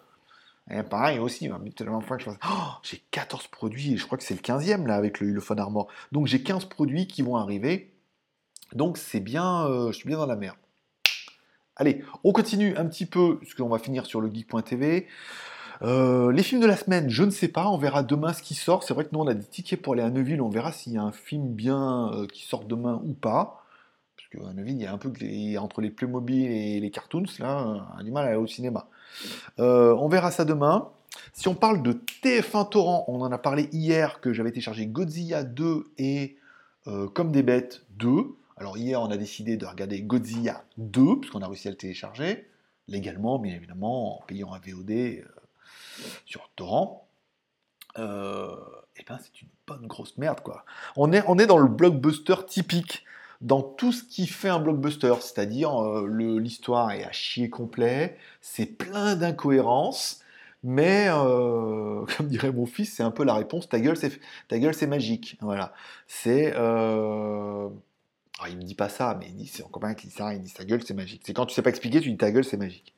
[0.71, 4.95] Et pareil aussi, oh, j'ai 14 produits et je crois que c'est le 15e là
[4.95, 5.89] avec le Ulefone Armor.
[6.13, 7.93] Donc j'ai 15 produits qui vont arriver.
[8.75, 10.57] Donc c'est bien, euh, je suis bien dans la merde.
[11.83, 15.09] Allez, on continue un petit peu, parce qu'on va finir sur le geek.tv.
[15.83, 18.55] Euh, les films de la semaine, je ne sais pas, on verra demain ce qui
[18.55, 18.85] sort.
[18.85, 20.93] C'est vrai que nous on a des tickets pour aller à Neuville, on verra s'il
[20.93, 23.65] y a un film bien euh, qui sort demain ou pas.
[24.17, 25.11] Parce qu'à Neuville, il y a un peu
[25.59, 28.87] entre les Playmobil et les cartoons, là, on a du mal à aller au cinéma.
[29.59, 30.89] Euh, on verra ça demain.
[31.33, 35.43] Si on parle de TF1 Torrent, on en a parlé hier que j'avais téléchargé Godzilla
[35.43, 36.37] 2 et
[37.15, 38.37] Comme des bêtes 2.
[38.57, 42.49] Alors hier, on a décidé de regarder Godzilla 2, puisqu'on a réussi à le télécharger,
[42.89, 45.23] légalement, bien évidemment, en payant un VOD euh,
[46.27, 47.09] sur Torrent.
[47.99, 48.55] Euh,
[48.97, 50.65] et eh ben, c'est une bonne grosse merde, quoi.
[50.97, 53.05] On est, dans le blockbuster typique,
[53.41, 56.07] dans tout ce qui fait un blockbuster, c'est-à-dire euh,
[56.39, 60.21] l'histoire est à chier complet, c'est plein d'incohérences,
[60.63, 61.09] mais
[62.17, 63.69] comme dirait mon fils, c'est un peu la réponse.
[63.69, 65.37] Ta gueule, c'est ta gueule, c'est magique.
[65.41, 65.73] Voilà.
[66.07, 66.55] C'est
[68.39, 70.35] alors, il me dit pas ça, mais il dit, c'est encore bien qu'il dit ça,
[70.35, 71.23] il dit ta gueule, c'est magique.
[71.25, 72.95] C'est quand tu sais pas expliquer, tu dis ta gueule, c'est magique.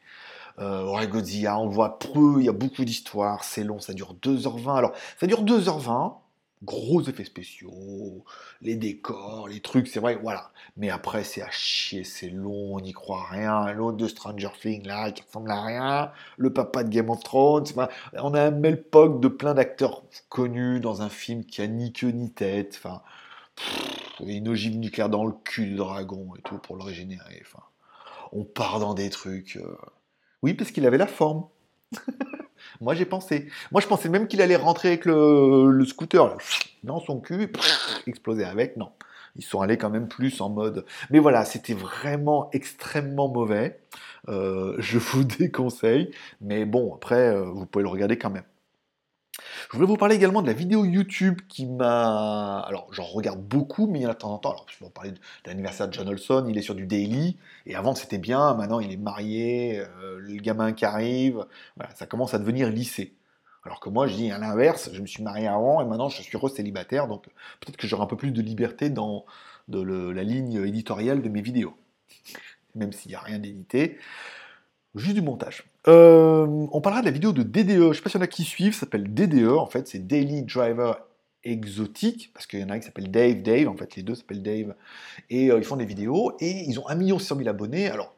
[0.61, 4.77] Euh, Godzilla, on voit peu, il y a beaucoup d'histoires, c'est long, ça dure 2h20.
[4.77, 6.15] Alors, ça dure 2h20,
[6.63, 8.25] gros effets spéciaux,
[8.63, 10.53] les décors, les trucs, c'est vrai, voilà.
[10.77, 13.73] Mais après, c'est à chier, c'est long, on n'y croit rien.
[13.73, 16.13] L'autre de Stranger Things, là, qui ressemble à rien.
[16.37, 17.67] Le papa de Game of Thrones.
[18.15, 22.11] on a un melpoc de plein d'acteurs connus dans un film qui a ni queue
[22.11, 22.81] ni tête.
[22.83, 23.03] Enfin,
[24.21, 27.43] une ogive nucléaire dans le cul du dragon et tout pour le régénérer.
[27.43, 27.63] Enfin,
[28.33, 29.57] on part dans des trucs.
[29.57, 29.77] Euh.
[30.43, 31.47] Oui, parce qu'il avait la forme.
[32.81, 33.49] Moi, j'ai pensé.
[33.73, 36.37] Moi, je pensais même qu'il allait rentrer avec le, scooter
[36.83, 37.53] dans son cul,
[38.07, 38.77] exploser avec.
[38.77, 38.91] Non,
[39.37, 40.85] ils sont allés quand même plus en mode.
[41.11, 43.81] Mais voilà, c'était vraiment extrêmement mauvais.
[44.29, 46.11] Euh, je vous déconseille.
[46.41, 48.45] Mais bon, après, euh, vous pouvez le regarder quand même.
[49.71, 52.61] Je voulais vous parler également de la vidéo YouTube qui m'a.
[52.61, 54.51] Alors, j'en regarde beaucoup, mais il y en a de temps en temps.
[54.51, 57.37] Alors, je vais vous parler de l'anniversaire de John Olson, il est sur du daily,
[57.67, 61.47] et avant c'était bien, maintenant il est marié, euh, le gamin qui arrive,
[61.95, 63.15] ça commence à devenir lycée.
[63.65, 66.23] Alors que moi, je dis à l'inverse, je me suis marié avant et maintenant je
[66.23, 67.25] suis re-célibataire, donc
[67.61, 69.25] peut-être que j'aurai un peu plus de liberté dans
[69.69, 71.75] la ligne éditoriale de mes vidéos.
[72.75, 73.99] Même s'il n'y a rien d'édité,
[74.95, 75.65] juste du montage.
[75.89, 78.25] Euh, on parlera de la vidéo de DDE, je ne sais pas s'il y en
[78.25, 80.99] a qui suivent, ça s'appelle DDE, en fait c'est Daily Driver
[81.43, 84.43] exotique, parce qu'il y en a qui s'appelle Dave Dave, en fait les deux s'appellent
[84.43, 84.75] Dave,
[85.31, 88.15] et euh, ils font des vidéos, et ils ont 1 600 000 abonnés, alors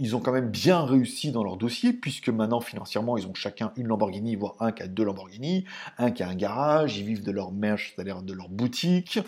[0.00, 3.70] ils ont quand même bien réussi dans leur dossier, puisque maintenant, financièrement, ils ont chacun
[3.76, 5.66] une Lamborghini, voire un qui a deux Lamborghini,
[5.98, 9.20] un qui a un garage, ils vivent de leur merch, c'est-à-dire de leur boutique.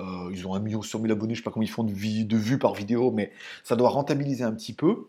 [0.00, 1.92] Euh, ils ont un million sur 1000 abonnés, je sais pas comment ils font de,
[1.92, 3.30] de vues par vidéo, mais
[3.62, 5.06] ça doit rentabiliser un petit peu.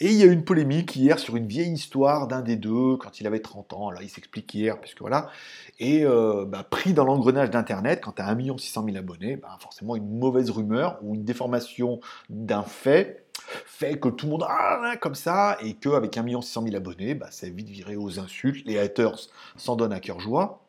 [0.00, 2.96] Et il y a eu une polémique hier sur une vieille histoire d'un des deux,
[2.96, 5.30] quand il avait 30 ans, là il s'explique hier, puisque voilà,
[5.78, 9.56] et euh, bah, pris dans l'engrenage d'Internet, quand tu as 1 600 000 abonnés, bah,
[9.60, 13.26] forcément une mauvaise rumeur ou une déformation d'un fait
[13.64, 17.30] fait que tout le monde ah, comme ça, et qu'avec 1 600 000 abonnés, bah,
[17.30, 19.18] ça vite viré aux insultes, les haters
[19.56, 20.66] s'en donnent à cœur joie,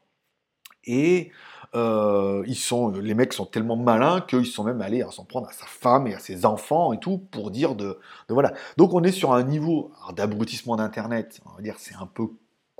[0.86, 1.32] et
[1.74, 5.54] euh, ils sont, les mecs sont tellement malins qu'ils sont même allés s'en prendre à
[5.54, 8.54] sa femme et à ses enfants et tout pour dire de, voilà.
[8.78, 11.40] Donc on est sur un niveau d'abrutissement d'internet.
[11.46, 12.28] On va dire c'est un peu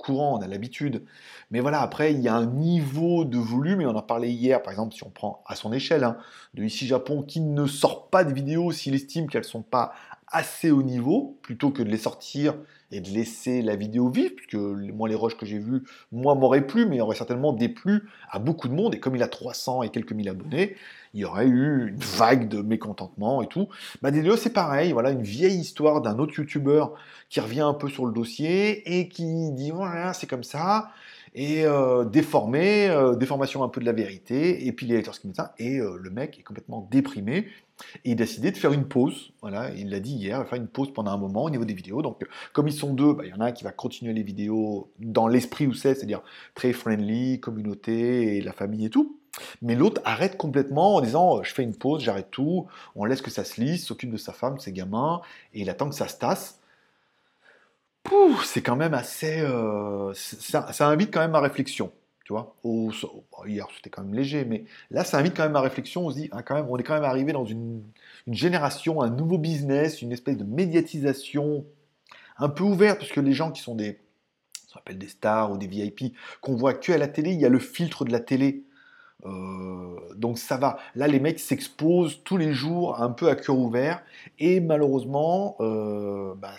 [0.02, 1.04] courant, on a l'habitude.
[1.50, 4.60] Mais voilà, après, il y a un niveau de volume, et on en parlé hier,
[4.62, 6.18] par exemple, si on prend à son échelle, hein,
[6.54, 9.92] de ici Japon, qui ne sort pas de vidéos s'il estime qu'elles ne sont pas
[10.32, 12.54] assez haut niveau, plutôt que de les sortir
[12.90, 16.66] et de laisser la vidéo vivre, puisque moi les rushs que j'ai vus, moi m'aurait
[16.66, 19.88] plu, mais aurait certainement déplu à beaucoup de monde, et comme il a 300 et
[19.88, 20.76] quelques mille abonnés,
[21.14, 23.68] il y aurait eu une vague de mécontentement et tout.
[24.02, 26.94] Bah DDE c'est pareil, voilà une vieille histoire d'un autre youtubeur
[27.28, 30.90] qui revient un peu sur le dossier et qui dit voilà c'est comme ça,
[31.34, 35.54] et euh, déformé, euh, déformation un peu de la vérité, et puis les lecteurs ça,
[35.58, 37.46] et euh, le mec est complètement déprimé,
[38.04, 40.44] et il a décidé de faire une pause, voilà, il l'a dit hier, il va
[40.44, 43.12] faire une pause pendant un moment au niveau des vidéos, donc comme ils sont deux,
[43.12, 45.94] bah, il y en a un qui va continuer les vidéos dans l'esprit où c'est,
[45.94, 46.22] c'est-à-dire
[46.54, 49.18] très friendly, communauté, et la famille et tout,
[49.62, 52.66] mais l'autre arrête complètement en disant je fais une pause, j'arrête tout,
[52.96, 55.20] on laisse que ça se lisse, s'occupe de sa femme, de ses gamins,
[55.54, 56.58] et il attend que ça se tasse,
[58.44, 59.40] c'est quand même assez.
[59.40, 61.92] Euh, ça, invite quand même à réflexion.
[62.24, 62.56] Tu vois
[63.46, 66.06] Hier, c'était quand même léger, mais là, ça invite quand même à réflexion.
[66.06, 67.82] On se dit, ah, quand même, on est quand même arrivé dans une,
[68.28, 71.64] génération, un nouveau business, une espèce de médiatisation
[72.38, 73.98] un peu ouverte, puisque les gens qui sont des.
[74.90, 77.58] Des stars ou des VIP, qu'on voit que à la télé, il y a le
[77.58, 78.64] filtre de la télé.
[79.24, 80.78] Euh, donc ça va.
[80.94, 84.02] Là, les mecs s'exposent tous les jours un peu à cœur ouvert.
[84.38, 86.54] Et malheureusement, euh, bah,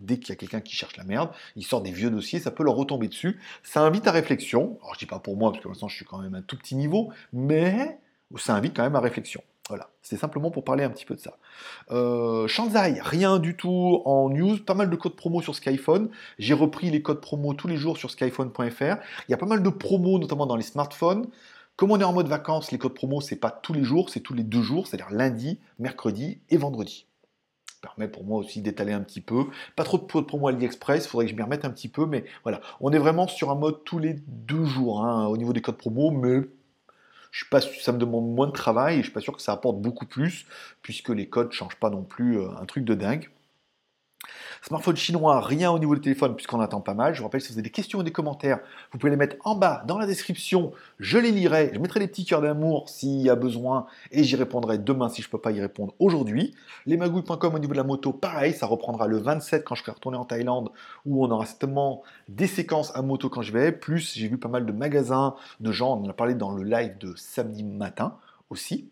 [0.00, 2.50] dès qu'il y a quelqu'un qui cherche la merde, il sort des vieux dossiers, ça
[2.50, 3.40] peut leur retomber dessus.
[3.62, 4.78] Ça invite à réflexion.
[4.82, 6.42] Alors je dis pas pour moi, parce que maintenant je suis quand même à un
[6.42, 7.98] tout petit niveau, mais
[8.36, 9.42] ça invite quand même à réflexion.
[9.68, 11.38] Voilà, c'est simplement pour parler un petit peu de ça.
[11.90, 16.08] Euh, Shanzai, rien du tout en news, pas mal de codes promo sur Skyphone.
[16.38, 18.62] J'ai repris les codes promo tous les jours sur skyphone.fr.
[19.28, 21.26] Il y a pas mal de promos, notamment dans les smartphones.
[21.76, 24.20] Comme on est en mode vacances, les codes promo, c'est pas tous les jours, c'est
[24.20, 27.06] tous les deux jours, c'est-à-dire lundi, mercredi et vendredi.
[27.66, 29.44] Ça permet pour moi aussi d'étaler un petit peu.
[29.76, 32.06] Pas trop de codes promo AliExpress, il faudrait que je m'y remette un petit peu,
[32.06, 32.62] mais voilà.
[32.80, 35.76] On est vraiment sur un mode tous les deux jours hein, au niveau des codes
[35.76, 36.48] promo, mais
[37.30, 39.42] je suis pas, ça me demande moins de travail et je suis pas sûr que
[39.42, 40.46] ça apporte beaucoup plus,
[40.80, 43.28] puisque les codes ne changent pas non plus euh, un truc de dingue.
[44.62, 47.14] Smartphone chinois, rien au niveau du téléphone puisqu'on attend pas mal.
[47.14, 48.58] Je vous rappelle, si vous avez des questions ou des commentaires,
[48.92, 50.72] vous pouvez les mettre en bas dans la description.
[50.98, 54.36] Je les lirai, je mettrai des petits cœurs d'amour s'il y a besoin et j'y
[54.36, 56.54] répondrai demain si je ne peux pas y répondre aujourd'hui.
[56.86, 60.18] Lesmagouilles.com au niveau de la moto, pareil, ça reprendra le 27 quand je serai retourné
[60.18, 60.70] en Thaïlande
[61.04, 63.72] où on aura certainement des séquences à moto quand je vais.
[63.72, 66.64] Plus, j'ai vu pas mal de magasins, de gens, on en a parlé dans le
[66.64, 68.16] live de samedi matin
[68.50, 68.88] aussi.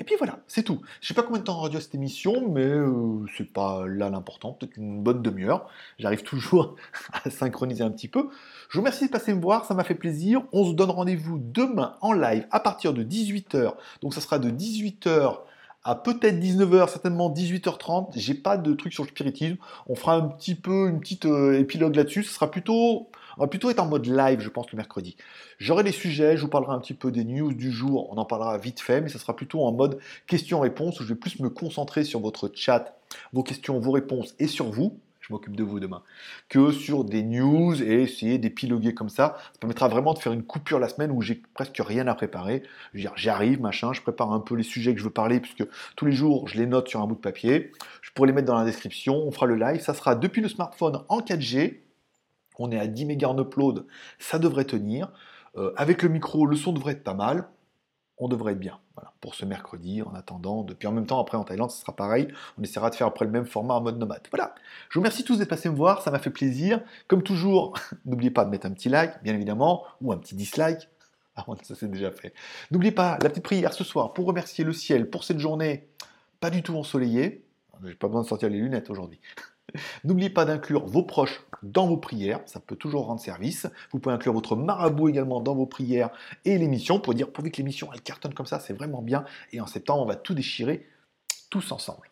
[0.00, 0.80] Et puis voilà, c'est tout.
[1.02, 4.52] Je sais pas combien de temps radio cette émission, mais euh, c'est pas là l'important.
[4.54, 5.68] Peut-être une bonne demi-heure.
[5.98, 6.74] J'arrive toujours
[7.12, 8.30] à synchroniser un petit peu.
[8.70, 10.42] Je vous remercie de passer me voir, ça m'a fait plaisir.
[10.52, 13.74] On se donne rendez-vous demain en live à partir de 18h.
[14.00, 15.40] Donc ça sera de 18h
[15.84, 18.12] à peut-être 19h, certainement 18h30.
[18.16, 19.56] J'ai pas de truc sur le spiritisme.
[19.86, 22.22] On fera un petit peu une petite euh, épilogue là-dessus.
[22.22, 25.16] Ce sera plutôt on va plutôt être en mode live, je pense, le mercredi.
[25.58, 28.24] J'aurai les sujets, je vous parlerai un petit peu des news du jour, on en
[28.24, 31.50] parlera vite fait, mais ça sera plutôt en mode questions-réponses où je vais plus me
[31.50, 32.96] concentrer sur votre chat,
[33.32, 34.98] vos questions, vos réponses et sur vous.
[35.20, 36.02] Je m'occupe de vous demain,
[36.48, 39.36] que sur des news et essayer d'épiloguer comme ça.
[39.52, 42.62] Ça permettra vraiment de faire une coupure la semaine où j'ai presque rien à préparer.
[42.94, 45.64] J'arrive, machin, je prépare un peu les sujets que je veux parler, puisque
[45.94, 47.70] tous les jours, je les note sur un bout de papier.
[48.00, 49.14] Je pourrais les mettre dans la description.
[49.14, 49.80] On fera le live.
[49.80, 51.80] Ça sera depuis le smartphone en 4G
[52.60, 53.86] on est à 10 mégas en upload,
[54.18, 55.10] ça devrait tenir.
[55.56, 57.48] Euh, avec le micro, le son devrait être pas mal.
[58.18, 58.78] on devrait être bien.
[58.94, 60.62] Voilà, pour ce mercredi, en attendant.
[60.62, 62.28] Depuis en même temps, après en Thaïlande, ce sera pareil.
[62.58, 64.26] On essaiera de faire après le même format en mode nomade.
[64.30, 64.54] Voilà.
[64.90, 66.82] Je vous remercie tous d'être passés me voir, ça m'a fait plaisir.
[67.08, 70.88] Comme toujours, n'oubliez pas de mettre un petit like, bien évidemment, ou un petit dislike.
[71.36, 72.34] Ah, ça c'est déjà fait.
[72.72, 75.88] N'oubliez pas la petite prière ce soir pour remercier le ciel pour cette journée
[76.40, 77.44] pas du tout ensoleillée.
[77.84, 79.20] J'ai pas besoin de sortir les lunettes aujourd'hui.
[80.04, 83.66] N'oubliez pas d'inclure vos proches dans vos prières, ça peut toujours rendre service.
[83.92, 86.10] Vous pouvez inclure votre marabout également dans vos prières
[86.44, 89.24] et l'émission pour dire pourvu que l'émission elle cartonne comme ça, c'est vraiment bien.
[89.52, 90.86] Et en septembre, on va tout déchirer
[91.50, 92.10] tous ensemble.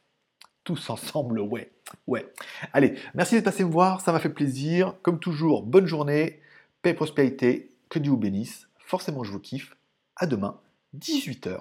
[0.65, 1.73] Tous ensemble, ouais.
[2.07, 2.31] Ouais.
[2.73, 4.95] Allez, merci d'être passé me voir, ça m'a fait plaisir.
[5.03, 6.41] Comme toujours, bonne journée,
[6.83, 8.69] paix et prospérité, que Dieu vous bénisse.
[8.79, 9.75] Forcément, je vous kiffe.
[10.17, 10.61] À demain,
[10.99, 11.61] 18h